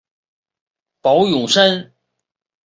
[1.03, 1.93] 宝永山。